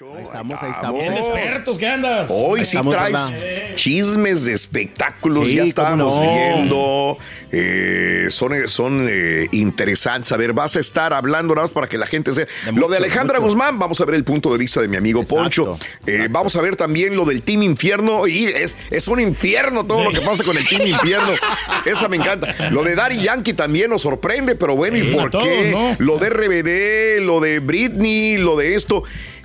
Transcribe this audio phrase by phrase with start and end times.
[0.00, 1.00] Ahí estamos, ahí estamos.
[1.02, 2.30] Bien expertos, ¿qué andas?
[2.30, 6.22] Hoy Ahí sí estamos, traes chismes de espectáculos, Sí, ya estábamos no.
[6.22, 7.18] viendo.
[7.52, 10.32] eh, son son eh, interesantes.
[10.32, 12.46] A ver, vas a estar hablando nada más para que la gente se.
[12.66, 13.50] lo mucho, de Alejandra mucho.
[13.50, 15.78] Guzmán, vamos a ver el punto de vista de mi amigo Poncho.
[16.06, 18.26] Eh, Vamos a ver también lo del Team Infierno.
[18.26, 21.28] Y es, es un infierno todo lo que pasa con el Team Infierno.
[21.84, 22.70] Esa me encanta.
[22.70, 25.72] Lo de Daddy Yankee también nos sorprende, pero bueno, ¿y por todos, qué?
[25.72, 25.96] ¿no?
[25.98, 29.02] Lo de RBD, lo de Britney, lo de esto.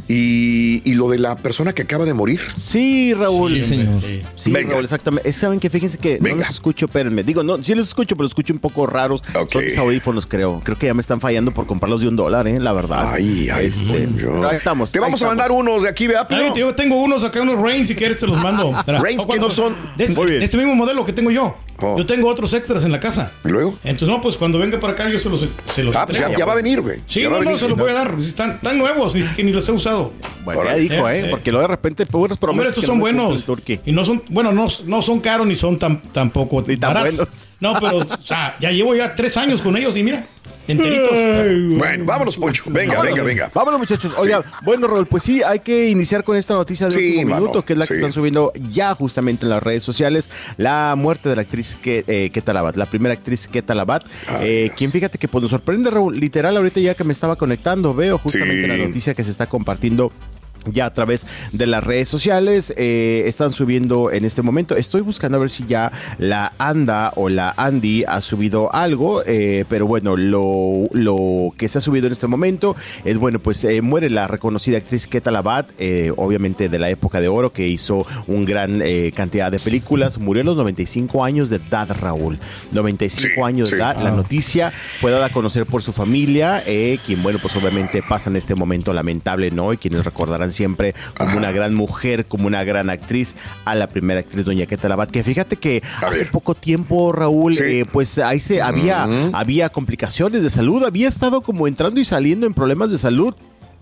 [0.08, 2.40] Y, y lo de la persona que acaba de morir.
[2.56, 3.50] Sí, Raúl.
[3.52, 3.96] Sí, señor.
[4.36, 4.74] Sí, Venga.
[4.74, 5.32] Raúl, exactamente.
[5.34, 7.24] Saben que fíjense que no los escucho, espérenme.
[7.24, 9.24] Digo, no, sí los escucho, pero los escucho un poco raros.
[9.52, 10.62] Son mis audífonos, creo.
[10.64, 12.60] Creo que ya me están fallando por comprarlos de un dólar, ¿eh?
[12.60, 13.14] La verdad.
[13.14, 14.92] Ay, ay, Este, pero ahí estamos.
[14.92, 16.28] Te ahí vamos a mandar unos de aquí, ¿verdad?
[16.30, 18.78] Ay, yo tengo unos acá, unos Reigns, si quieres te los mando.
[18.78, 19.00] Espera.
[19.00, 20.40] Reigns que no son- De este, Muy bien.
[20.40, 21.56] de este mismo modelo que tengo yo.
[21.80, 23.32] Yo tengo otros extras en la casa.
[23.44, 23.78] ¿Y luego?
[23.84, 26.46] Entonces, no, pues cuando venga para acá yo se los, se los Ah, pues ya,
[26.46, 27.02] va a venir, güey.
[27.06, 28.16] Sí, Ya no, no, se los voy a dar.
[28.20, 30.14] Están, están nuevos, ni siquiera ni los he usado.
[30.44, 31.24] Bueno, ya dijo, ¿eh?
[31.24, 31.28] Sí.
[31.32, 32.58] Porque luego de repente, puras promesas.
[32.58, 33.46] Hombre, estos que son no buenos.
[33.86, 37.16] Y no son, bueno, no, no son caros ni son tan, tampoco tan baratos.
[37.16, 37.48] buenos.
[37.60, 40.28] No, pero, o sea, ya llevo ya tres años con ellos y mira,
[40.68, 41.78] enteritos.
[41.78, 42.64] Bueno, vámonos, Poncho.
[42.68, 43.14] Venga, Vámonos.
[43.16, 43.52] venga, venga.
[43.54, 44.14] Vámonos, muchachos.
[44.18, 47.42] Oiga, bueno, Raúl, pues sí, hay que iniciar con esta noticia de Sí, último mano,
[47.42, 50.30] minuto, que es la que están subiendo ya justamente en las redes sociales.
[50.58, 52.30] La muerte de la actriz que, eh,
[52.78, 54.04] la primera actriz Keta Labat,
[54.42, 57.96] eh, quien fíjate que pues, nos sorprende, Raúl, literal, ahorita ya que me estaba conectando,
[57.96, 58.68] veo justamente Sí.
[58.68, 60.12] la noticia que se está compartiendo
[60.72, 64.76] ya a través de las redes sociales eh, están subiendo en este momento.
[64.76, 69.66] Estoy buscando a ver si ya la Anda o la Andy ha subido algo, eh,
[69.70, 73.82] pero bueno, lo, lo que se ha subido en este momento es bueno, pues eh,
[73.82, 78.06] muere la reconocida actriz Keta Labat, eh, obviamente de la época de oro, que hizo
[78.28, 80.18] un gran eh, cantidad de películas.
[80.18, 82.40] Murió a los 95 años de edad, Raúl.
[82.72, 83.82] 95 años de sí.
[83.82, 83.96] edad.
[84.02, 84.16] La Ah.
[84.16, 84.72] noticia
[85.02, 88.56] fue dada a conocer por su familia, eh, quien, bueno, pues obviamente pasa en este
[88.56, 89.74] momento lamentable, ¿no?
[89.74, 93.36] Y quienes recordarán siempre como una gran mujer, como una gran actriz,
[93.66, 97.86] a la primera actriz, doña Keta Labat, que fíjate que hace poco tiempo, Raúl, eh,
[97.92, 102.54] pues ahí se había, había complicaciones de salud, había estado como entrando y saliendo en
[102.54, 103.36] problemas de salud.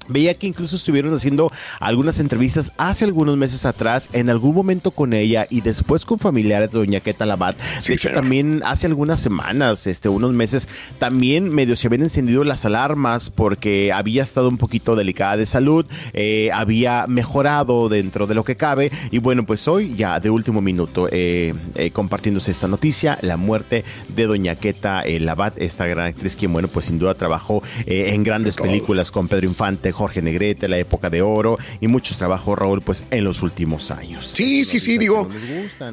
[0.08, 5.14] Veía que incluso estuvieron haciendo algunas entrevistas hace algunos meses atrás, en algún momento con
[5.14, 7.58] ella y después con familiares de Doña Keta Labat.
[7.86, 10.68] de hecho, también hace algunas semanas, este, unos meses,
[11.00, 15.86] también medio se habían encendido las alarmas porque había estado un poquito delicada de salud,
[16.14, 20.62] eh, había mejorado dentro de lo que cabe y bueno, pues hoy ya de último
[20.62, 23.84] minuto eh, eh, compartiéndose esta noticia, la muerte
[24.16, 28.24] de Doña Keta eh, Labat, esta gran actriz quien bueno, pues sin duda trabajó en
[28.24, 32.81] grandes películas con Pedro Infante, Jorge Negrete, La Época de Oro y muchos trabajos, Raúl,
[32.81, 34.27] pues en los últimos años.
[34.27, 35.29] Sí, sí, sí, digo.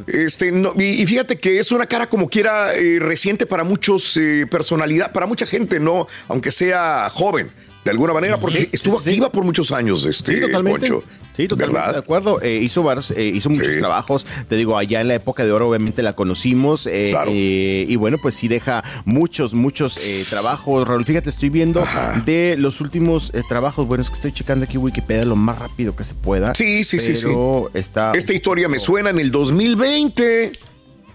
[0.06, 4.16] Este, no, y, y fíjate que es una cara como quiera eh, reciente para muchos
[4.16, 7.50] eh, personalidad, para mucha gente, no, aunque sea joven,
[7.84, 10.88] de alguna manera, porque estuvo activa por muchos años, este, Sí, totalmente.
[10.88, 11.04] Poncho.
[11.36, 11.92] Sí, totalmente ¿Verdad?
[11.94, 12.42] de acuerdo.
[12.42, 13.78] Eh, hizo varios, eh, hizo muchos Sí.
[13.78, 14.26] trabajos.
[14.48, 16.86] Te digo, allá en la época de oro, obviamente la conocimos.
[16.86, 19.94] eh, eh, y bueno, pues sí deja muchos, muchos
[20.28, 20.86] trabajos.
[20.86, 21.82] Raúl, fíjate, estoy viendo
[22.26, 23.86] de los últimos trabajos.
[23.86, 26.54] Bueno, es que estoy checando aquí Wikipedia lo más rápido que se pueda.
[26.54, 27.28] Sí, sí, sí, sí.
[27.72, 28.12] Está.
[28.14, 30.52] Esta historia me suena en el 2020.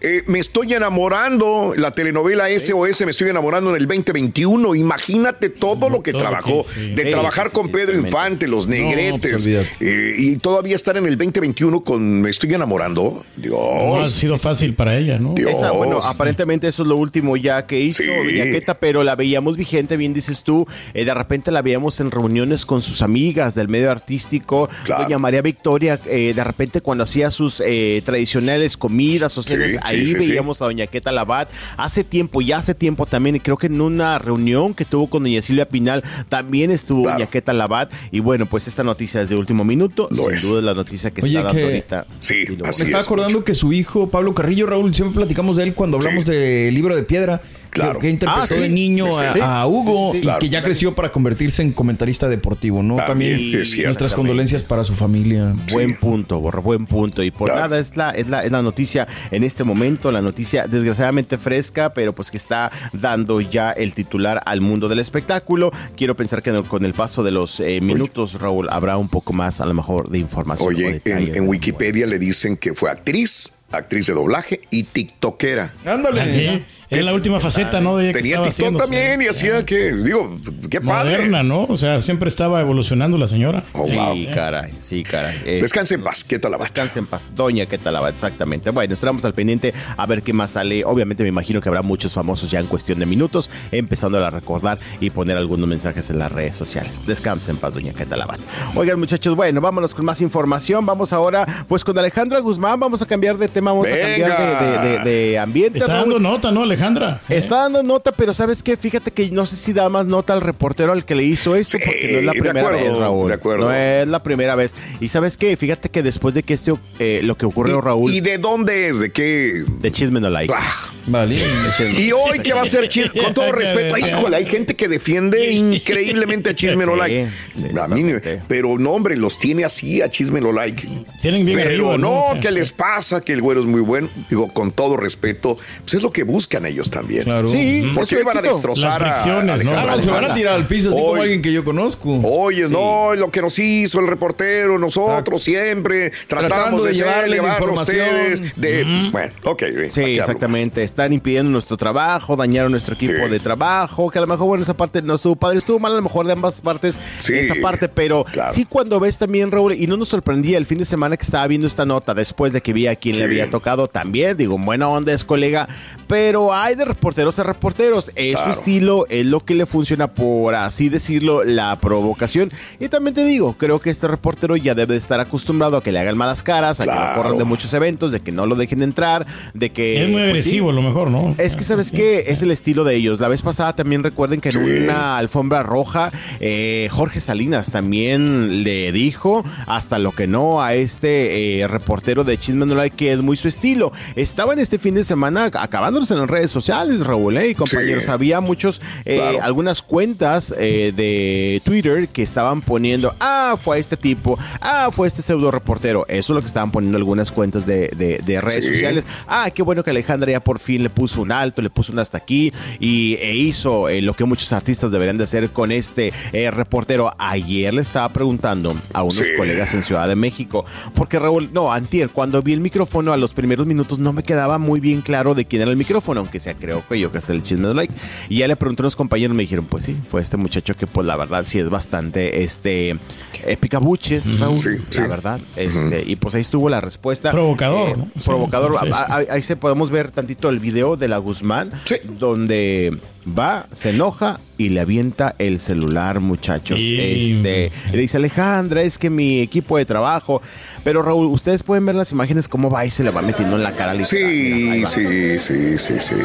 [0.08, 4.76] Eh, me estoy enamorando, la telenovela SOS, me estoy enamorando en el 2021.
[4.76, 6.94] Imagínate todo lo que todo trabajó, que- sí.
[6.94, 7.98] de Sí, trabajar sí, con sí, Pedro.
[7.98, 9.70] Infante, los No, negretes, pues, olvídate.
[9.82, 13.26] eh, y todavía estar en el 2021 con Me estoy enamorando.
[13.36, 13.56] Dios.
[13.60, 15.34] No ha sido fácil para ella, ¿no?
[15.36, 18.10] Esa, bueno, aparentemente eso es lo último ya que hizo Sí.
[18.10, 20.68] Doña Queta, pero la veíamos vigente, bien dices tú.
[20.94, 24.70] eh, de repente la veíamos en reuniones con sus amigas del medio artístico.
[24.88, 29.78] Doña María Victoria, eh, de repente cuando hacía sus eh, tradicionales comidas o cenas Sí,
[29.82, 33.40] ahí ahí sí, veíamos a doña Queta Labat hace tiempo, ya hace tiempo también, y
[33.40, 37.20] creo que en una reunión que tuvo con doña Silvia Pinal también estuvo Claro.
[37.20, 37.92] doña Queta Labat.
[38.12, 40.42] Y bueno, pues esta noticia es de último minuto, Lo sin es.
[40.44, 42.06] duda es la noticia que Oye, está dando que- ahorita.
[42.20, 45.64] Sí, así Me estaba es, acordando que su hijo, Pablo Carrillo, Raúl, siempre platicamos de
[45.64, 46.32] él cuando hablamos Sí.
[46.32, 47.42] de Libro de Piedra.
[47.76, 48.00] Que- Claro.
[48.00, 48.56] Que, interpretó Ah, sí.
[48.56, 49.40] de niño Sí, a, sí.
[49.44, 50.18] a Hugo Sí, sí, sí.
[50.18, 50.40] y Claro.
[50.40, 52.96] que ya creció para convertirse en comentarista deportivo, ¿no?
[52.96, 53.88] También, También, es cierto.
[53.90, 55.54] nuestras condolencias para su familia.
[55.72, 57.22] Buen punto, Borra, buen punto.
[57.24, 57.62] Y por Claro.
[57.62, 61.94] nada, es la, es, la, es la noticia en este momento, la noticia desgraciadamente fresca,
[61.94, 65.72] pero pues que está dando ya el titular al mundo del espectáculo.
[65.98, 69.60] Quiero pensar que con el paso de los eh, minutos, Raúl, habrá un poco más
[69.62, 70.68] a lo mejor de información.
[70.70, 75.74] Oye, en, Wikipedia le dicen que fue actriz, actriz de doblaje y tiktokera.
[75.86, 76.22] Ándale.
[76.22, 76.64] Ah, sí.
[76.88, 77.98] Es la última faceta, ¿no?
[77.98, 80.38] De ella que Tenía estaba TikTok también y hacía que, digo,
[80.70, 81.14] qué padre.
[81.16, 81.64] Moderna, ¿no?
[81.64, 83.64] O sea, siempre estaba evolucionando la señora.
[83.74, 84.16] Oh, Sí, wow.
[84.34, 85.42] caray, sí, caray.
[85.46, 86.58] Eh, Descanse en paz, ¿qué tal la?
[86.60, 87.28] Descanse en paz.
[87.36, 88.70] Doña que talaba, exactamente.
[88.70, 90.86] Bueno, estaremos al pendiente a ver qué más sale.
[90.86, 94.78] Obviamente me imagino que habrá muchos famosos ya en cuestión de minutos, empezando a recordar
[95.02, 97.02] y poner algunos mensajes en las redes sociales.
[97.08, 98.40] Descanse en paz, doña Queta Labat.
[98.76, 100.86] Oigan, muchachos, bueno, vámonos con más información.
[100.86, 104.38] Vamos ahora, pues con Alejandra Guzmán, vamos a cambiar de tema, vamos a cambiar
[104.82, 105.80] de, de- de- de ambiente.
[105.80, 106.12] Está Raúl.
[106.14, 107.22] dando nota, ¿no, Alejandra?
[107.30, 108.78] Está dando nota, pero ¿sabes qué?
[108.78, 111.78] Fíjate que no sé si da más nota al reportero al que le hizo eso,
[111.78, 113.28] Sí, porque no es la primera acuerdo, vez, Raúl.
[113.28, 113.66] de acuerdo.
[113.66, 114.76] No es la primera vez.
[115.00, 115.56] Y ¿sabes qué?
[115.58, 119.00] Fíjate que después de que esto, eh, lo que ocurrió, Raúl, ¿Y de dónde es?
[119.00, 119.64] ¿De qué?
[119.80, 120.54] de Chisme No Like.
[120.56, 120.72] Ah,
[121.08, 121.36] Vale.
[121.98, 123.22] Y hoy, ¿qué va a ser Chisme?
[123.22, 127.28] Con todo respeto, híjole, hay gente que defiende increíblemente a Chisme No Like.
[127.58, 128.04] sí, a mí,
[128.48, 130.88] pero no, hombre, los tiene así a Chisme No Like.
[131.22, 133.22] Tienen bien Pero arriba, no, O sea, ¿qué les pasa?
[133.22, 134.10] Que el güero es muy bueno.
[134.30, 137.24] Digo, con todo respeto, pues es lo que buscan ellos también.
[137.24, 137.48] Claro.
[137.48, 139.72] Sí, ¿Por es qué su iban a destrozar Las fricciones, a ¿no?
[139.72, 142.20] Ah, Alejandra no, se van a tirar al piso, así como alguien que yo conozco.
[142.24, 147.40] Oye, no, lo que nos hizo el reportero, nosotros siempre tratamos Tratando de, de llevarle
[147.40, 148.08] a información.
[148.44, 148.56] ustedes.
[148.56, 149.62] De, Bueno, ok.
[149.62, 150.84] bien, ¿para Sí, exactamente.
[150.84, 153.30] Están impidiendo nuestro trabajo, dañaron nuestro equipo Sí.
[153.32, 155.96] de trabajo, que a lo mejor, bueno, esa parte no estuvo padre, estuvo mal a
[155.96, 158.52] lo mejor de ambas partes, Sí, esa parte, pero claro.
[158.54, 161.46] sí cuando ves también, Raúl, y no nos sorprendía el fin de semana que estaba
[161.48, 163.20] viendo esta nota, después de que vi a quien Sí.
[163.20, 165.68] le había tocado también, digo, buena onda es colega,
[166.08, 168.54] pero hay de reporteros a reporteros, es Claro.
[168.54, 172.52] su estilo, es lo que le funciona, por así decirlo, la provocación.
[172.80, 175.92] Y también te digo, creo que este reportero ya debe de estar acostumbrado a que
[175.92, 178.56] le hagan malas caras, a que lo corran de muchos eventos, de que no lo
[178.56, 180.04] dejen entrar, de que...
[180.04, 181.36] Es muy pues, sí, agresivo, a lo mejor, ¿no?
[181.38, 182.26] es que, ¿sabes qué?
[182.28, 183.20] Es el estilo de ellos.
[183.20, 188.92] La vez pasada también recuerden que en una alfombra roja, eh, Jorge Salinas también le
[188.92, 193.22] dijo hasta lo que no a este eh, reportero de Chisme No Like, que es
[193.22, 193.92] muy su estilo.
[194.16, 195.50] Estaban este fin de semana
[195.96, 197.50] en las redes sociales, Raúl, ¿eh?
[197.52, 198.04] y compañeros.
[198.04, 198.12] Sí.
[198.12, 199.38] Había muchos, eh, Claro.
[199.44, 205.22] algunas cuentas eh, de Twitter que estaban poniendo, ah, fue este tipo, ah, fue este
[205.22, 206.06] pseudo reportero.
[206.10, 208.72] Eso es lo que estaban poniendo algunas cuentas de, de- de redes Sí.
[208.74, 209.06] sociales.
[209.28, 212.00] Ah, qué bueno que Alejandra ya por fin le puso un alto, le puso un
[212.00, 216.12] hasta aquí y e hizo eh, lo que muchos artistas deberían de hacer con este
[216.52, 217.10] reportero.
[217.18, 219.24] Ayer le estaba preguntando a unos Sí.
[219.38, 223.34] colegas en Ciudad de México, porque Raúl, no, antier, cuando vi el micrófono a los
[223.34, 225.85] primeros minutos no me quedaba muy bien claro de quién era el micrófono,
[226.18, 227.94] aunque sea creo que yo que es el chisme de like.
[228.30, 230.88] Y ya le pregunté a unos compañeros, me dijeron, pues sí, fue este muchacho que
[230.88, 232.98] pues la verdad sí es bastante, este,
[233.46, 235.10] eh, picabuches, Raúl, Sí, la sí.
[235.10, 235.40] verdad.
[235.56, 237.32] Este, Y pues ahí estuvo la respuesta.
[237.32, 238.06] Provocador, Eh, ¿no?
[238.16, 238.74] Sí, Provocador.
[238.80, 238.92] sí, sí.
[238.94, 241.96] A- a- Ahí se podemos ver tantito el video de la Guzmán, Sí.
[242.20, 242.98] donde
[243.28, 246.76] va, se enoja y le avienta el celular, muchacho.
[246.78, 250.42] Y- Este, le dice Alejandra, es que mi equipo de trabajo.
[250.84, 253.64] Pero Raúl, ustedes pueden ver las imágenes cómo va y se le va metiendo en
[253.64, 253.94] la cara.
[253.94, 254.30] literal.
[254.32, 256.16] Mira, Sí, va, sí, sí, sí, sí.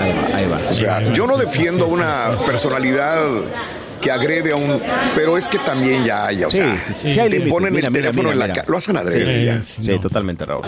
[0.00, 0.60] Ahí va, ahí va.
[0.70, 3.22] O sea, yo no defiendo Sí, sí, una personalidad
[4.00, 4.80] que agrede a un.
[5.14, 7.72] Pero es que también ya, ya o Sí, sea, sí, sí, sí hay te ponen
[7.74, 8.54] Mira, el mira, teléfono mira, en la mira.
[8.56, 8.66] cara.
[8.70, 9.62] Lo hacen adrede ya.
[9.62, 10.00] Sí, Sí, no.
[10.00, 10.62] totalmente, Raúl.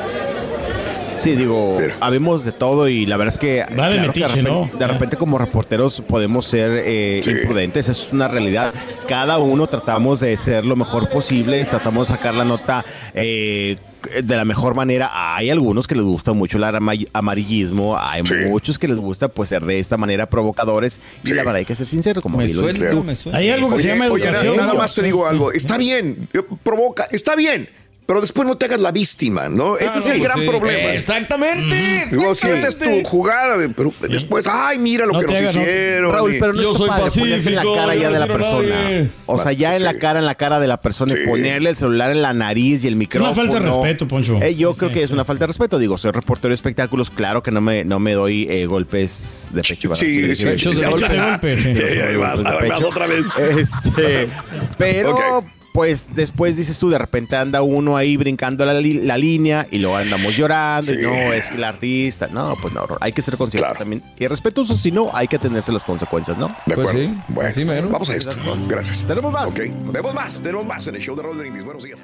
[1.23, 4.27] Sí, digo, Pero- habemos de todo y la verdad es que, Va de que metiche,
[4.29, 4.71] repente, ¿no?
[4.79, 7.31] de repente como reporteros podemos ser eh, Sí.
[7.33, 8.73] imprudentes, eso es una realidad.
[9.09, 12.85] Cada uno tratamos de ser lo mejor posible, tratamos de sacar la nota
[13.15, 13.77] eh,
[14.23, 15.11] de la mejor manera.
[15.37, 18.35] Hay algunos que les gusta mucho el ama- amarillismo, hay Sí.
[18.49, 21.35] muchos que les gusta pues ser de esta manera provocadores y Sí.
[21.35, 23.03] la verdad hay que ser sincero, como Me suelto, tú.
[23.05, 23.37] me suelto.
[23.39, 24.57] Hay algo que se llama oye, educación.
[24.57, 25.51] nada más te digo algo.
[25.53, 26.29] Está bien,
[26.63, 27.69] provoca, está bien,
[28.09, 29.77] pero después no te hagas la víctima, ¿no?
[29.77, 30.47] Ese es el no, gran sí.
[30.47, 30.95] problema.
[30.95, 31.77] Exactamente.
[32.11, 35.55] Digo, si esa es tu jugada, pero después, ay, mira lo No que nos hagas,
[35.57, 36.13] no- hicieron.
[36.15, 38.27] Raúl, pero no Yo está soy padre ponerte en pacífico, la cara ya de la
[38.27, 38.83] persona.
[38.83, 39.09] nadie.
[39.27, 41.21] O sea, ya en la cara, en la cara de la persona Sí.
[41.23, 43.35] y ponerle el celular en la nariz y el micrófono.
[43.35, 44.41] falta de respeto, Poncho.
[44.43, 45.79] Eh, yo Sí, creo sí, que es una falta de respeto.
[45.79, 49.61] Digo, soy reportero de espectáculos, claro que no me, no me doy eh, golpes de
[49.61, 49.95] pecho.
[49.97, 50.45] Sí, Sí, sí,
[50.83, 53.27] golpe, vas, de otra vez.
[53.59, 54.29] Este,
[54.79, 55.45] pero.
[55.79, 59.79] Pues después dices tú, de repente anda uno ahí brincando la, li- la línea y
[59.79, 61.03] luego andamos llorando y Sí.
[61.03, 64.91] no, es el artista, no, pues no, hay que ser conscientes también y respetuosos, si
[64.91, 66.49] no, hay que atenerse a las consecuencias, ¿no?
[66.67, 66.99] De Pues acuerdo.
[66.99, 67.89] sí, bueno, mero.
[67.91, 68.33] vamos a esto.
[68.67, 69.05] Gracias.
[69.05, 69.47] Tenemos más.
[69.47, 69.55] Ok,
[69.93, 71.65] tenemos más, tenemos más en el show de Raúl Brindis.
[71.65, 72.03] Buenos días.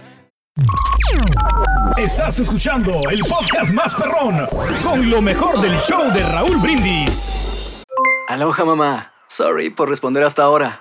[1.97, 4.47] Estás escuchando el podcast más perrón
[4.85, 7.83] con lo mejor del show de Raúl Brindis.
[8.29, 9.13] Aloha mamá.
[9.29, 10.81] Sorry por responder hasta ahora.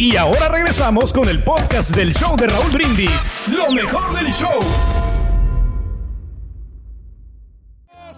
[0.00, 4.60] Y ahora regresamos con el podcast del show de Raúl Brindis, lo mejor del show.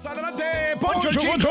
[0.05, 0.45] Adelante,
[0.79, 1.50] Poncho, Poncho.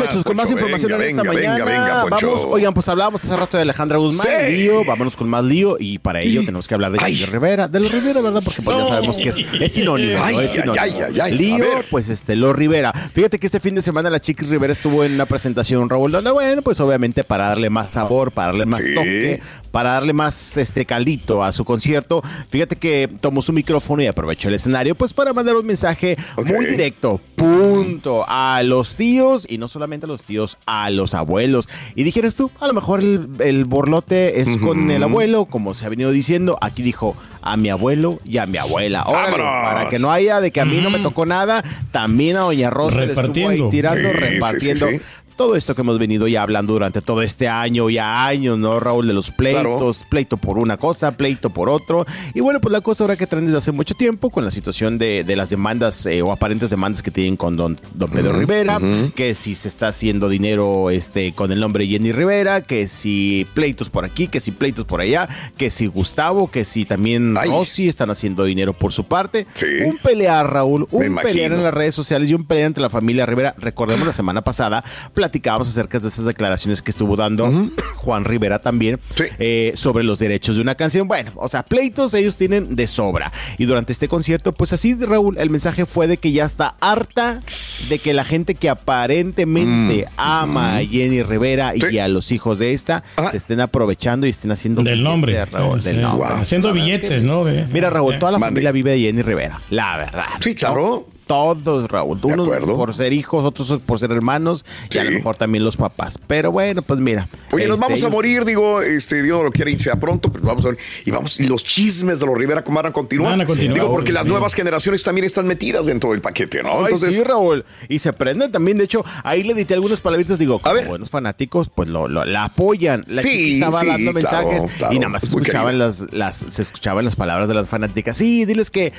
[0.00, 1.64] Muchachos, con más información Venga, en esta venga, mañana.
[1.64, 2.04] Venga.
[2.04, 4.52] Vamos, oigan, pues hablábamos hace rato de Alejandra Guzmán, Sí.
[4.56, 7.24] lío, vámonos con más lío y para ello tenemos que hablar de Ay.
[7.26, 8.42] Rivera, de los Rivera, ¿verdad?
[8.44, 10.40] Porque pues, ya sabemos que es, es sinónimo, ¿no?
[10.40, 10.76] Es sinónimo.
[11.22, 12.92] ay, Lío, pues este, los Rivera.
[13.12, 16.30] Fíjate que este fin de semana la Chiquis Rivera estuvo en una presentación, Raúl, donde,
[16.30, 18.94] bueno, pues obviamente para darle más sabor, para darle más Sí.
[18.94, 22.22] toque, para darle más este caldito a su concierto.
[22.50, 26.66] Fíjate que tomó su micrófono y aprovechó el escenario, pues para mandar un mensaje muy
[26.66, 31.68] directo, punto, a los tíos y no solamente a los tíos, a los abuelos.
[31.96, 35.84] Y dijeras tú, a lo mejor el, el borlote es con el abuelo, como se
[35.84, 36.56] ha venido diciendo.
[36.60, 39.02] Aquí dijo a mi abuelo y a mi abuela.
[39.04, 39.64] Órale, ¡Vámonos!
[39.64, 42.70] para que no haya de que a mí no me tocó nada, también a Doña
[42.70, 43.68] Rosa le estuvo ahí Repartiendo.
[43.70, 44.86] tirando, Sí, sí, repartiendo.
[44.88, 45.02] sí, sí.
[45.42, 49.08] Todo esto que hemos venido ya hablando durante todo este año, ya años, ¿no, Raúl?
[49.08, 52.06] De los pleitos, pleito por una cosa, pleito por otro.
[52.32, 54.98] Y bueno, pues la cosa ahora que traen desde hace mucho tiempo con la situación
[54.98, 58.78] de, de las demandas eh, o aparentes demandas que tienen con don, don Pedro Rivera,
[59.16, 63.90] que si se está haciendo dinero este, con el nombre Jenny Rivera, que si pleitos
[63.90, 67.50] por aquí, que si pleitos por allá, que si Gustavo, que si también Ay.
[67.50, 69.48] Rosy están haciendo dinero por su parte.
[69.54, 69.66] Sí.
[69.84, 73.26] Un pelear, Raúl, un pelear en las redes sociales y un pelear entre la familia
[73.26, 73.56] Rivera.
[73.58, 74.84] Recordemos la semana pasada,
[75.32, 77.50] platicábamos acerca de estas declaraciones que estuvo dando
[77.96, 79.24] Juan Rivera también Sí.
[79.38, 81.08] eh, sobre los derechos de una canción.
[81.08, 83.32] Bueno, o sea, pleitos ellos tienen de sobra.
[83.56, 87.40] Y durante este concierto, pues así, Raúl, el mensaje fue de que ya está harta
[87.88, 91.98] de que la gente que aparentemente ama a Jenny Rivera y Mm.
[92.02, 93.30] A los hijos de esta Ajá.
[93.32, 95.32] se estén aprovechando y estén haciendo Del nombre.
[95.32, 96.02] billetes, Raúl, Sí, del sí.
[96.02, 96.28] nombre.
[96.28, 96.36] Wow.
[96.38, 97.44] Haciendo billetes, que- ¿no?
[97.44, 100.24] De- Mira, Raúl, toda la familia vive de Jenny Rivera, la verdad.
[100.40, 101.06] Sí, claro.
[101.32, 102.20] Todos, Raúl.
[102.20, 102.76] De Unos acuerdo.
[102.76, 106.18] por ser hijos, otros por ser hermanos y a lo mejor también los papás.
[106.26, 107.26] Pero bueno, pues mira.
[107.52, 110.30] Oye, nos este, vamos a morir, digo, este, Dios no lo quiere y sea pronto,
[110.30, 110.78] pero vamos a ver.
[111.06, 113.30] Y vamos, y los chismes de los Rivera ¿cómo van a continuar?
[113.32, 116.84] Van a continuar, Digo, porque las nuevas generaciones también están metidas dentro del paquete, ¿no?
[116.84, 117.64] Ay, sí, Raúl.
[117.88, 118.76] Y se prenden también.
[118.76, 120.38] De hecho, ahí le edité algunas palabritas.
[120.38, 120.86] Digo, como ver.
[120.86, 123.04] buenos fanáticos, pues lo, lo- la apoyan.
[123.08, 124.92] La Sí, estaba sí, dando mensajes claro.
[124.94, 128.18] y nada más escuchaban las, las, se escuchaban las palabras de las fanáticas.
[128.18, 128.92] Sí, diles que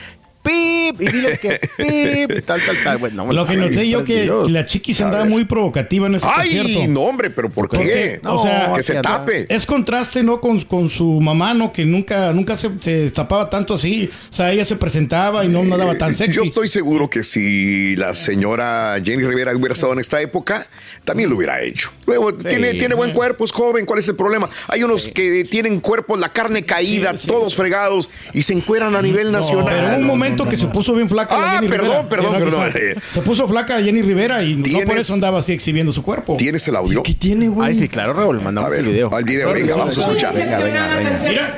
[0.44, 2.98] pip y diles que pip y tal, tal, tal.
[2.98, 4.52] Bueno, Lo que noté yo que Dios.
[4.52, 6.92] la chiquis andaba muy provocativa en ese Ay, concierto.
[6.92, 7.78] no, hombre, pero ¿por qué?
[7.78, 9.46] Porque, o sea, que se tape.
[9.54, 10.40] Es contraste, ¿no?
[10.42, 11.72] Con, con su mamá, ¿no?
[11.72, 14.10] Que nunca, nunca se, se tapaba tanto así.
[14.30, 16.36] O sea, ella se presentaba y no andaba tan sexy.
[16.38, 20.68] Yo estoy seguro que si la señora Jenny Rivera hubiera estado en esta época,
[21.06, 21.90] también lo hubiera hecho.
[22.06, 24.50] Luego, tiene, tiene buen cuerpo, es joven, ¿cuál es el problema?
[24.68, 29.32] Hay unos que tienen cuerpos, la carne caída, todos fregados y se encueran a nivel
[29.32, 29.66] No, nacional.
[29.70, 32.10] pero hubo un momento que se puso bien flaca la Ah, Jenny perdón, Rivera.
[32.10, 32.72] perdón, perdón.
[32.74, 36.04] Se, se puso flaca Jenny Rivera y no ¿Tienes- por eso andaba así exhibiendo su
[36.04, 36.36] cuerpo.
[36.38, 37.04] ¿Tienes el audio?
[37.04, 37.70] ¿Qué tiene, güey?
[37.70, 38.40] Ay, sí, claro, Raúl.
[38.40, 39.14] A Mandamos ver, el video.
[39.14, 40.34] al video, venga, vamos a escuchar.
[40.34, 41.20] Venga, venga, venga.
[41.28, 41.56] Mira,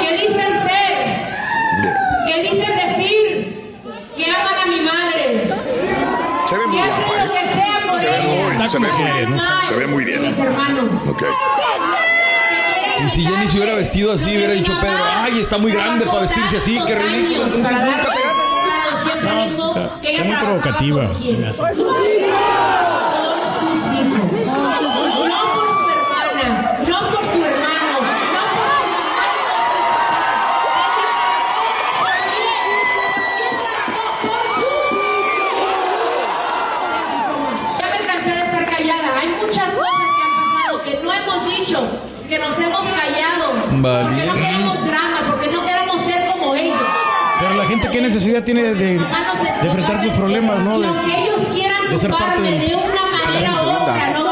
[0.00, 0.92] ¿Qué dicen ser?
[2.26, 3.72] ¿Qué dicen decir?
[4.16, 5.42] Que aman a mi madre.
[6.48, 7.50] Se ve muy guapa, lo que ¿eh?
[7.54, 10.22] sea por Se ve muy, se ve, no sé, se ve muy bien.
[10.22, 11.06] Mis hermanos.
[11.08, 11.22] Ok.
[13.04, 16.20] Y si Jenny se hubiera vestido así, hubiera dicho Pedro, ay, está muy grande para
[16.20, 17.46] vestirse así, qué ridículo.
[17.48, 21.10] No, está, está muy provocativa.
[21.18, 21.58] se me hace.
[21.58, 22.38] Por sus hijos.
[24.46, 26.46] No por su hermana,
[26.86, 27.96] no por su hermano,
[28.32, 28.88] no por su
[37.78, 39.08] Ya me cansé de estar callada.
[39.20, 41.78] Hay muchas cosas que han pasado que no hemos dicho,
[42.28, 43.52] que nos hemos callado.
[43.52, 44.40] Porque no Valiente.
[44.40, 46.78] queremos drama, porque no queremos ser como ellos.
[47.40, 47.64] Pero la
[48.38, 50.80] gente, ¿qué necesidad tiene de, de enfrentar sus problemas, no?
[50.80, 53.82] De, aunque ellos quieran de ser parte de una manera u segunda.
[53.82, 54.27] otra, no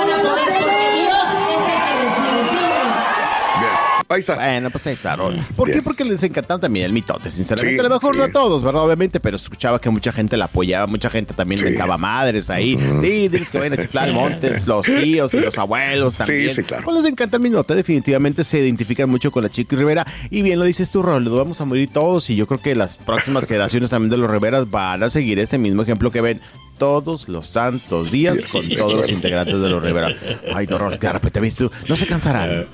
[4.17, 4.35] Ahí está.
[4.37, 5.39] Bueno, pues ahí está, Raúl.
[5.55, 5.83] ¿Por qué?
[5.83, 7.75] Porque les encantaba también el mitote, sinceramente.
[7.75, 8.19] Sí, a lo mejor sí.
[8.19, 8.83] no a todos, ¿verdad?
[8.83, 12.79] Obviamente, pero escuchaba que mucha gente la apoyaba, mucha gente también mentaba madres ahí.
[13.01, 16.51] Sí, diles que vayan a chiflar el monte, los tíos y los abuelos también.
[16.51, 16.85] sí, claro.
[16.85, 20.07] Pues les encanta el mitote, definitivamente se identifican mucho con la chica Rivera.
[20.31, 22.29] Y bien lo dices tú, nos vamos a morir todos.
[22.31, 25.59] Y yo creo que las próximas generaciones también de los Riveras van a seguir este
[25.59, 26.41] mismo ejemplo que ven
[26.79, 30.09] todos los santos días con todos los integrantes de los Rivera.
[30.55, 31.71] Ay, no, Raúl, de repente, ¿viste tú?
[31.89, 32.67] No se cansarán.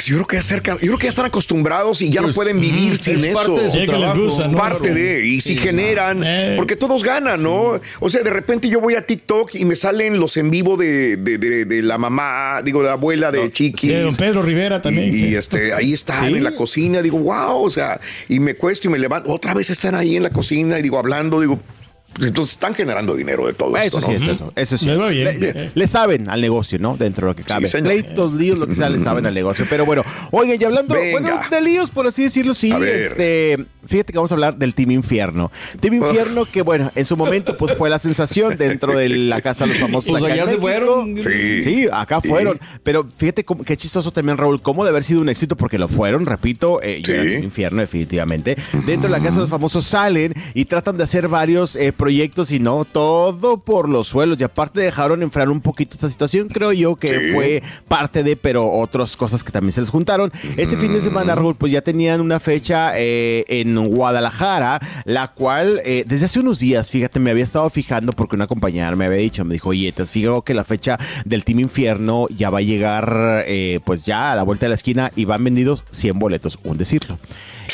[0.00, 2.42] Pues yo creo que acerca, yo creo que ya están acostumbrados y ya Pues, no
[2.42, 3.34] pueden vivir mm, sin es eso.
[3.34, 4.22] parte de su trabajo.
[4.22, 4.56] gusta, Es ¿no?
[4.56, 6.54] parte de, y si Sí, generan, Eh.
[6.56, 7.78] porque todos ganan, ¿no?
[8.00, 11.18] O sea, de repente yo voy a TikTok y me salen los en vivo de,
[11.18, 13.90] de, de- de la mamá, digo, de la abuela de Chiquis.
[13.92, 15.10] de don Pedro Rivera también.
[15.10, 15.28] Y, sí.
[15.28, 16.32] y, este, ahí están Sí.
[16.34, 19.68] en la cocina, digo, wow, o sea, y me cuesto y me levanto, otra vez
[19.68, 21.79] están ahí en la cocina y digo, hablando, digo, pues,
[22.20, 24.16] entonces están generando dinero de todo Eso esto, sí, ¿no?
[24.16, 24.86] es eso, eso sí.
[24.86, 25.40] Bien.
[25.40, 26.96] Le, le- le saben al negocio, ¿no?
[26.96, 27.66] Dentro de lo que cabe.
[27.68, 27.86] señor.
[27.92, 29.66] Pleitos, líos, lo que sea, le saben al negocio.
[29.70, 32.72] Pero bueno, oigan, y hablando bueno, de líos, por así decirlo, sí.
[32.72, 35.50] Este, fíjate que vamos a hablar del Team Infierno.
[35.80, 39.64] Team Infierno, que bueno, en su momento, pues fue la sensación dentro de la casa
[39.64, 40.10] de los famosos.
[40.10, 41.16] Pues acá allá se fueron.
[41.16, 41.62] Sí.
[41.62, 42.28] Sí, acá Sí.
[42.28, 42.58] fueron.
[42.82, 45.88] Pero fíjate cómo- qué chistoso también, Raúl, cómo de haber sido un éxito, porque lo
[45.88, 47.12] fueron, repito, eh, Sí.
[47.12, 48.56] y era un infierno, definitivamente.
[48.86, 52.50] Dentro de la casa de los famosos salen y tratan de hacer varios eh, proyectos
[52.50, 54.38] y no, todo por los suelos.
[54.40, 57.32] Y aparte dejaron enfriar un poquito esta situación, creo yo que Sí.
[57.34, 60.32] fue parte de, pero otras cosas que también se les juntaron.
[60.56, 65.80] Este fin de semana, Raúl, pues ya tenían una fecha eh, en Guadalajara, la cual
[65.84, 69.18] eh, desde hace unos días, fíjate, me había estado fijando porque una compañera me había
[69.18, 72.58] dicho, me dijo, oye, te has fijado que la fecha del Team Infierno ya va
[72.58, 76.18] a llegar, eh, pues ya a la vuelta de la esquina y van vendidos 100
[76.18, 77.18] boletos, un decirlo.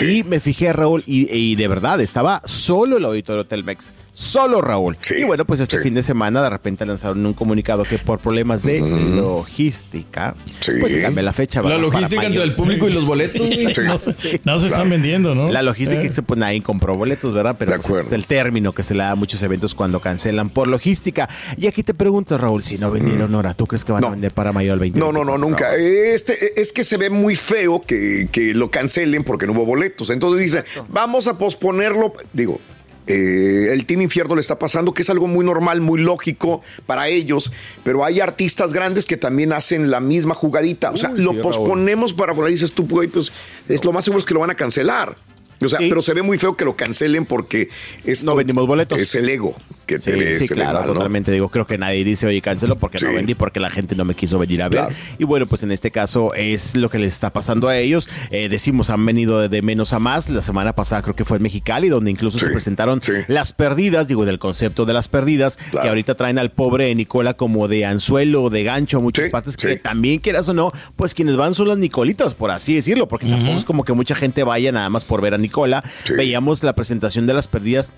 [0.04, 3.92] Y me fijé, Raúl, y, y de verdad, estaba solo el auditorio Telmex.
[4.12, 4.96] Solo Raúl.
[5.02, 5.82] Sí, y bueno, pues este sí.
[5.82, 10.72] fin de semana de repente lanzaron un comunicado que por problemas de logística, Sí.
[10.80, 11.60] pues se la fecha.
[11.62, 13.42] La logística Para entre el público y los boletos.
[13.86, 15.50] No, se- no se están vendiendo, ¿no?
[15.50, 16.10] La logística Eh.
[16.24, 17.56] pues nadie compró boletos, ¿verdad?
[17.58, 20.48] Pero De pues, es el término que se le da a muchos eventos cuando cancelan
[20.48, 21.28] por logística.
[21.58, 24.08] Y aquí te preguntas, Raúl, si no vendieron ahora, ¿tú crees que van No.
[24.08, 24.98] a vender para mayo del 20?
[24.98, 25.74] No, no, no, nunca.
[25.76, 29.85] Este, es que se ve muy feo que, que lo cancelen porque no hubo boletos.
[30.10, 32.12] Entonces dice, vamos a posponerlo.
[32.32, 32.60] Digo,
[33.06, 37.08] eh, el Team Infierno le está pasando, que es algo muy normal, muy lógico para
[37.08, 37.52] ellos,
[37.84, 40.90] pero hay artistas grandes que también hacen la misma jugadita.
[40.90, 43.30] O sea, Uy, lo sí, posponemos para y dices tú, güey, pues
[43.68, 45.14] es lo más seguro es que lo van a cancelar.
[45.64, 45.88] O sea, Sí.
[45.88, 47.70] pero se ve muy feo que lo cancelen porque
[48.04, 48.98] es No vendimos boletos.
[48.98, 51.30] Es el ego que Sí, claro, totalmente.
[51.32, 54.14] Digo, creo que nadie dice, oye, cancelo porque no vendí, porque la gente no me
[54.14, 54.80] quiso venir a ver.
[54.80, 54.94] Claro.
[55.18, 58.08] Y bueno, pues en este caso es lo que les está pasando a ellos.
[58.30, 60.28] Eh, decimos, han venido de, de menos a más.
[60.28, 63.12] La semana pasada creo que fue en Mexicali, donde incluso se presentaron sí.
[63.28, 65.82] las perdidas, digo, del concepto de las perdidas, Claro.
[65.84, 69.54] que ahorita traen al pobre Nicola como de anzuelo o de gancho, muchas Sí, partes
[69.58, 69.66] sí.
[69.68, 73.26] que también quieras o no, pues quienes van son las Nicolitas, por así decirlo, porque
[73.26, 75.84] tampoco es como que mucha gente vaya nada más por ver a Nicola.
[76.04, 76.14] Sí.
[76.14, 77.92] Veíamos la presentación de las perdidas.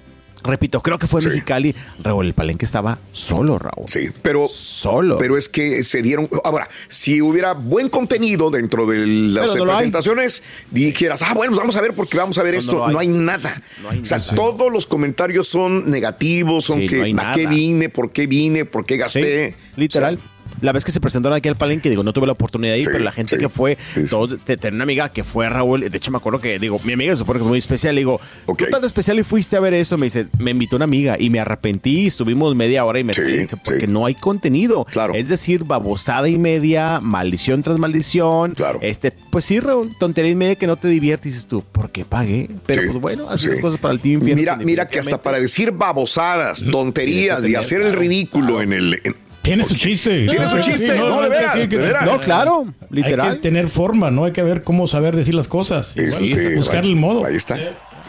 [0.45, 1.29] Repito, creo que fue Sí.
[1.29, 1.75] Mexicali.
[2.03, 3.87] Raúl, el palenque estaba solo, Raúl.
[3.89, 5.19] Sí, pero Solo.
[5.19, 6.29] Pero es que se dieron.
[6.45, 11.77] Ahora, si hubiera buen contenido dentro de las no presentaciones, dijeras, ah, bueno, pues vamos
[11.77, 12.73] a ver porque vamos a ver No, esto.
[12.73, 13.07] no No, hay.
[13.09, 13.63] hay nada.
[13.83, 14.35] No hay o sea, nada.
[14.35, 17.89] todos los comentarios son negativos, son Sí, que ¿a qué vine?
[17.89, 18.65] ¿Por qué vine?
[18.65, 19.55] ¿Por qué Sí, gasté?
[19.77, 20.15] literal.
[20.15, 20.29] O sea,
[20.61, 22.85] la vez que se presentaron aquí al palenque, digo, no tuve la oportunidad de ir,
[22.85, 23.41] Sí, pero la gente sí.
[23.41, 26.41] que fue, Sí, todos, te- tenía una amiga que fue Raúl, de hecho me acuerdo
[26.41, 28.59] que, digo, mi amiga se supone que es muy especial, le digo, Ok.
[28.59, 29.99] ¿tú tan especial y fuiste a ver eso?
[29.99, 33.57] Me dice, me invitó una amiga y me arrepentí, estuvimos media hora y me dice,
[33.65, 34.85] porque no hay contenido.
[34.85, 35.15] Claro.
[35.15, 38.55] Es decir, babosada y media, maldición tras maldición.
[38.55, 38.79] Claro.
[38.83, 42.05] Este, pues sí, Raúl, tontería y media que no te diviertes, dices tú, ¿por qué
[42.05, 42.49] pagué?
[42.67, 43.49] Pero pues bueno, así sí.
[43.53, 47.55] las cosas para el team Infierno, Mira, mira que hasta para decir babosadas, tonterías y
[47.55, 49.01] hacer el ridículo en el.
[49.05, 50.27] en- Tiene su chiste.
[50.29, 52.05] Tiene su Sí, chiste, no, de hay que- veras, sí, hay que- de veras.
[52.05, 53.35] No, claro, Hay literal.
[53.37, 54.25] que tener forma, ¿no?
[54.25, 55.97] Hay que ver cómo saber decir las cosas.
[55.97, 57.25] Igual, este, buscar el modo.
[57.25, 57.57] Ahí está.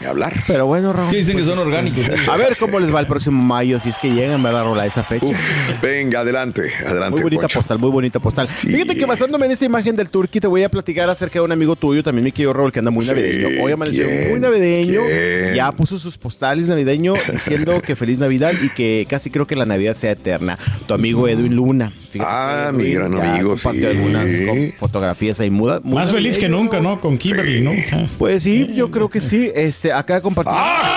[0.06, 0.32] Hablar.
[0.46, 1.10] Pero bueno, Raúl.
[1.10, 2.04] Que dicen que son orgánicos.
[2.28, 4.86] A ver cómo les va el próximo mayo, si es que llegan, ¿verdad, Rola, a
[4.86, 5.26] esa fecha?
[5.82, 7.10] venga, adelante, adelante.
[7.12, 7.58] Muy bonita Poncho.
[7.58, 8.46] postal, muy bonita postal.
[8.46, 11.52] Fíjate que basándome en esa imagen del Turqui, te voy a platicar acerca de un
[11.52, 13.62] amigo tuyo, también mi querido Raúl, que anda muy Sí, navideño.
[13.64, 14.30] Hoy amaneció ¿quién?
[14.30, 15.00] muy navideño.
[15.06, 15.54] ¿Quién?
[15.54, 19.66] Ya puso sus postales navideño diciendo que feliz Navidad y que casi creo que la
[19.66, 20.58] Navidad sea eterna.
[20.86, 21.92] Tu amigo Edwin Luna.
[22.10, 23.96] Fíjate Ah, mi gran amigo, compartió sí.
[23.96, 25.80] algunas fotografías ahí muda.
[25.84, 27.00] Más feliz que nunca, ¿no?
[27.00, 27.70] Con Kimberly, ¿no?
[27.70, 29.50] O sea, Pues sí, yo creo que sí.
[29.54, 30.52] Este, acá compartió.
[30.56, 30.89] ¡Ah!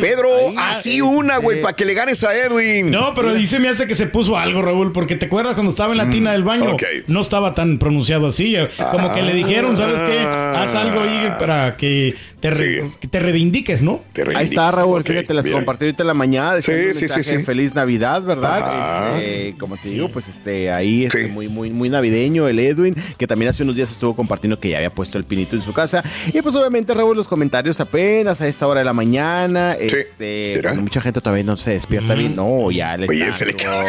[0.00, 2.90] Pedro, así una, güey, para que le ganes a Edwin.
[2.90, 5.92] No, pero dice me hace que se puso algo, Raúl, porque te acuerdas cuando estaba
[5.92, 6.76] en la tina del baño, Mm,
[7.12, 8.56] no estaba tan pronunciado así,
[8.90, 10.18] como que le dijeron, ¿sabes qué?
[10.20, 14.02] Haz algo ahí para que te, re- que te reivindiques, ¿no?
[14.36, 16.60] Ahí está, Raúl, fíjate, las compartí ahorita en la mañana.
[16.60, 17.44] Sí, sí, sí, mensaje de sí.
[17.44, 19.18] Feliz Navidad, ¿verdad?
[19.18, 23.26] Este, como te digo, pues este, ahí este, muy, muy, muy navideño el Edwin, que
[23.26, 26.02] también hace unos días estuvo compartiendo que ya había puesto el pinito en su casa.
[26.32, 29.11] Y pues obviamente, Raúl, los comentarios apenas a esta hora de la mañana.
[29.18, 32.34] Este, bueno, mucha gente todavía no se despierta bien.
[32.36, 33.86] No, ya le Oye, se le dando-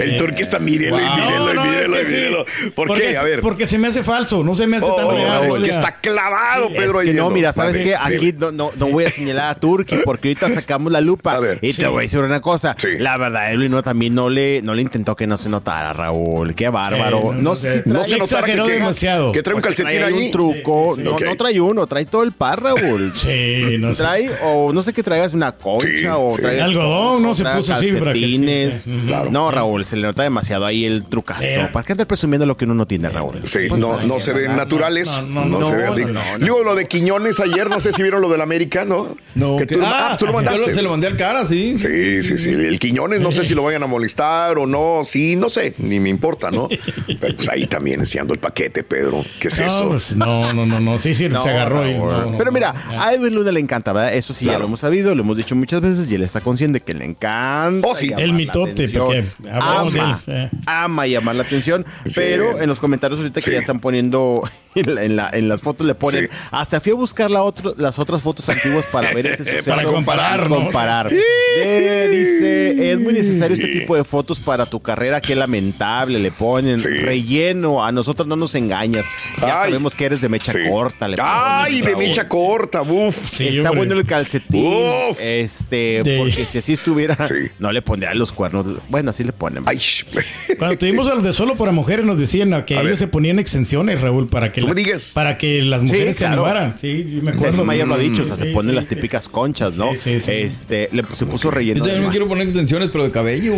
[0.00, 1.16] El, el turqui está mírelo, y Wow.
[1.16, 2.70] mírelo, y No, no, mírelo, es y sí.
[2.74, 3.16] ¿Por Porque qué?
[3.16, 3.40] A ver.
[3.40, 5.44] Porque se me hace falso, no se me hace tan Oh, real.
[5.46, 7.00] es que está clavado, Pedro.
[7.00, 7.90] Es ahí que no, mira, ¿sabes Vale, qué?
[7.96, 8.14] sí.
[8.16, 11.38] Aquí no, no, no voy a señalar a Turki porque ahorita sacamos la lupa.
[11.60, 11.82] y Sí.
[11.82, 12.76] te voy a decir una cosa.
[12.98, 16.54] La verdad, Edwin no, también no le, no le intentó que no se notara, Raúl.
[16.54, 17.20] Qué bárbaro.
[17.20, 19.32] Sí, no, no, sé si no trae- se notara que- demasiado.
[19.32, 20.26] que trae un Pues calcetín trae allí.
[20.26, 20.96] un truco.
[20.98, 23.12] No trae uno, trae todo el par, Raúl.
[23.14, 24.02] Sí, no sé.
[24.02, 26.42] Trae, o no sé qué traigas, una concha Sí, o sí.
[26.42, 27.34] traigas- Algodón, ¿no?
[27.34, 28.74] Se puso así para que- calcetines.
[28.84, 29.06] sí, sí.
[29.06, 29.30] Claro.
[29.30, 31.42] No, Raúl, se le nota demasiado ahí el trucazo.
[31.42, 31.68] Eh.
[31.72, 33.40] ¿Para qué andar presumiendo lo que uno no tiene, Raúl?
[33.44, 35.08] Sí, Pues, no, ¿para no se ven naturales.
[35.28, 36.04] no, No, no, se ve así.
[36.04, 39.16] no, no, Digo, lo de Quiñones ayer, no sé si vieron lo del América, ¿no?
[39.34, 40.66] No, que tú, ah, ah, tú lo yo mandaste.
[40.68, 41.76] lo- se lo mandé al cara, sí.
[41.78, 42.50] Sí, sí, sí.
[42.50, 45.00] El Quiñones, no sé si lo vayan a molestar o no.
[45.04, 46.68] Sí, no sé, ni me importa, ¿no?
[47.20, 49.24] Pero pues ahí también enseñando el paquete, Pedro.
[49.40, 49.88] ¿Qué es No, eso?
[49.88, 50.98] pues, no, no, no, no.
[50.98, 51.94] Sí, sí, No, se agarró ahí.
[51.94, 52.10] Raúl.
[52.12, 52.52] no, no, Pero no.
[52.52, 54.14] mira, a Edwin Luna le encanta, ¿verdad?
[54.14, 56.80] Eso sí, ya lo hemos sabido, lo hemos dicho muchas veces y él está consciente
[56.80, 57.86] que le encanta.
[57.88, 58.12] Oh, sí.
[58.16, 60.50] El mitote, porque hablamos de ama, él, eh.
[60.66, 61.84] ama llamar la atención.
[62.14, 63.46] Pero en los comentarios ahorita Sí.
[63.50, 64.42] que ya están poniendo
[64.86, 66.30] en, la- en la- en las fotos le ponen Sí.
[66.50, 69.70] hasta fui a buscar la otro- las otras fotos antiguas para ver ese suceso.
[69.70, 71.10] Para comparar, comparar.
[71.12, 76.30] Eh, dice, es muy necesario este tipo de fotos para tu carrera, qué lamentable, le
[76.30, 76.88] ponen Sí.
[76.88, 79.06] relleno, a nosotros no nos engañas.
[79.40, 79.70] Ya Ay.
[79.70, 80.58] sabemos que eres de mecha Sí.
[80.68, 81.08] corta.
[81.08, 83.40] le ponen, Ay, de mecha corta, uf.
[83.40, 83.76] Está hombre.
[83.86, 84.66] bueno el calcetín.
[85.10, 85.18] Uf.
[85.20, 87.34] Este, De- porque si así estuviera, Sí.
[87.58, 88.66] no le pondrían los cuernos.
[88.88, 89.62] Bueno, así le ponen.
[89.66, 89.78] Ay,
[90.58, 92.96] Cuando tuvimos a los de solo para mujeres nos decían que A ellos ver.
[92.96, 95.12] se ponían exenciones, Raúl, para que No la- me digas.
[95.14, 96.44] para que las mujeres se claro.
[96.44, 96.74] animaran.
[96.78, 97.64] Sí, sí, me acuerdo.
[97.64, 98.94] Mayer lo ha dicho, o sea, Sí, se ponen sí, las sí.
[98.94, 99.90] típicas conchas, ¿no?
[99.92, 100.32] Sí, sí, sí.
[100.32, 101.78] Este, le, se puso relleno.
[101.78, 103.54] Yo también me quiero poner extensiones, pero de cabello.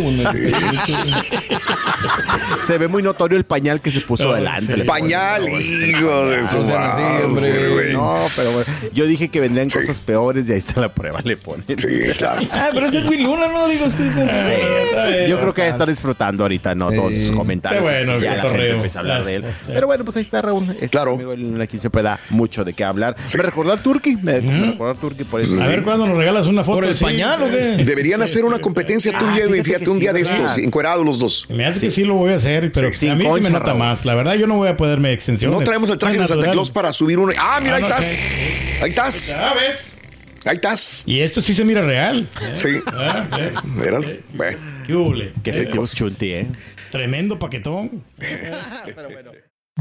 [2.61, 4.67] Se ve muy notorio el pañal que se puso No, adelante.
[4.71, 5.59] ponen, Pañal, ¿no?
[5.59, 7.69] hijo de hombre.
[7.73, 7.93] güey.
[7.93, 9.79] No, pero bueno, yo dije que vendrían Sí.
[9.79, 11.65] cosas peores y ahí está la prueba, le ponen.
[11.77, 12.41] Sí, claro.
[12.51, 13.67] Ah, pero ese es Edwin Luna, ¿no?
[13.67, 15.27] Digo, es que.
[15.29, 16.91] Yo creo que estar disfrutando ahorita, ¿no?
[16.91, 17.81] Todos sus comentarios.
[17.83, 18.75] Qué bueno, qué la gente correo.
[18.75, 19.43] empieza a hablar de él.
[19.59, 19.71] Sí.
[19.73, 20.75] Pero bueno, pues ahí está Raúl.
[21.01, 21.13] Claro.
[21.15, 23.15] amigo el- aquí siempre da mucho de qué hablar.
[23.35, 24.15] Me recordó al Turqui.
[24.17, 25.61] Me, me recordó al Turqui por eso.
[25.61, 26.77] A ver cuándo nos regalas una foto.
[26.79, 27.83] ¿Por el pañal o qué?
[27.83, 31.05] Deberían hacer una competencia tú y Edwin, fíjate fíjate, un sí, día de estos, encuerados
[31.05, 31.45] los dos.
[31.49, 33.67] Me hace que sí lo voy a hacer, pero Sí, a mí sí me nota
[33.67, 33.79] Raúl.
[33.79, 34.05] más.
[34.05, 35.57] La verdad, yo no voy a ponerme extensiones.
[35.57, 36.51] No traemos el traje de Santa.
[36.51, 37.31] Claus para subir uno.
[37.39, 38.19] Ah, mira, Ah, ahí estás.
[38.81, 39.15] Ahí estás.
[39.15, 39.95] ¿Sabes?
[40.45, 41.03] Ahí estás.
[41.05, 42.29] Y esto sí se mira real.
[42.53, 42.69] Sí.
[42.87, 43.25] Ah.
[43.63, 44.07] Míralo.
[44.33, 44.57] Bueno.
[44.87, 45.33] ¿Qué?
[45.43, 46.47] Qué efectivos chunti, ¿eh?
[46.91, 48.03] Tremendo paquetón.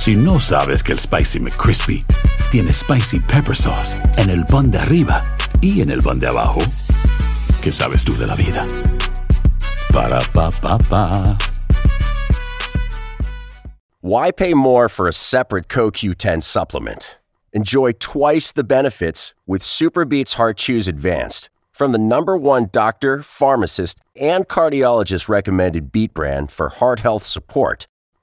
[0.00, 2.06] Si no sabes que el Spicy McCrispy
[2.50, 5.22] tiene Spicy Pepper Sauce en el pan de arriba
[5.60, 6.62] y en el pan de abajo,
[7.60, 8.66] ¿qué sabes tú de la vida?
[9.92, 11.36] Para, pa, pa, pa.
[14.00, 17.18] Why pay more for a separate CoQ10 supplement?
[17.52, 21.50] Enjoy twice the benefits with Super Beats Heart Chews Advanced.
[21.72, 27.86] From the number one doctor, pharmacist, and cardiologist recommended beet brand for heart health support,